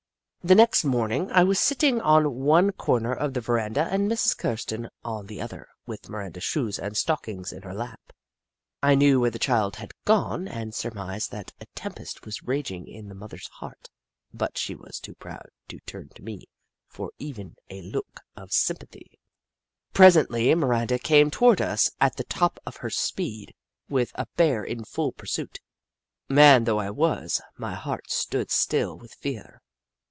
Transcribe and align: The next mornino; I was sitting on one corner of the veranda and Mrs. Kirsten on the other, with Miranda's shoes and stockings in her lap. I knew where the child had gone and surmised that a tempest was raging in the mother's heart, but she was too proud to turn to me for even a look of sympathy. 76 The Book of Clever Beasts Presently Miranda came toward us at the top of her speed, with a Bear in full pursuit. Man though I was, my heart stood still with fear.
The 0.43 0.55
next 0.55 0.83
mornino; 0.83 1.29
I 1.31 1.43
was 1.43 1.59
sitting 1.59 2.01
on 2.01 2.33
one 2.33 2.71
corner 2.71 3.13
of 3.13 3.35
the 3.35 3.41
veranda 3.41 3.81
and 3.91 4.09
Mrs. 4.09 4.35
Kirsten 4.35 4.89
on 5.03 5.27
the 5.27 5.39
other, 5.39 5.67
with 5.85 6.09
Miranda's 6.09 6.43
shoes 6.43 6.79
and 6.79 6.97
stockings 6.97 7.53
in 7.53 7.61
her 7.61 7.75
lap. 7.75 8.11
I 8.81 8.95
knew 8.95 9.19
where 9.19 9.29
the 9.29 9.37
child 9.37 9.75
had 9.75 9.91
gone 10.03 10.47
and 10.47 10.73
surmised 10.73 11.29
that 11.31 11.53
a 11.61 11.67
tempest 11.75 12.25
was 12.25 12.41
raging 12.41 12.87
in 12.87 13.07
the 13.07 13.13
mother's 13.13 13.45
heart, 13.59 13.91
but 14.33 14.57
she 14.57 14.73
was 14.73 14.99
too 14.99 15.13
proud 15.13 15.47
to 15.67 15.79
turn 15.81 16.09
to 16.15 16.23
me 16.23 16.45
for 16.87 17.11
even 17.19 17.53
a 17.69 17.83
look 17.83 18.21
of 18.35 18.51
sympathy. 18.51 19.19
76 19.93 19.93
The 19.93 19.93
Book 19.93 19.93
of 19.93 19.93
Clever 19.93 20.07
Beasts 20.07 20.31
Presently 20.31 20.55
Miranda 20.55 20.99
came 20.99 21.29
toward 21.29 21.61
us 21.61 21.91
at 22.01 22.15
the 22.15 22.23
top 22.23 22.59
of 22.65 22.77
her 22.77 22.89
speed, 22.89 23.53
with 23.89 24.11
a 24.15 24.25
Bear 24.37 24.63
in 24.63 24.85
full 24.85 25.11
pursuit. 25.11 25.59
Man 26.27 26.63
though 26.63 26.79
I 26.79 26.89
was, 26.89 27.41
my 27.59 27.75
heart 27.75 28.09
stood 28.09 28.49
still 28.49 28.97
with 28.97 29.13
fear. 29.13 29.61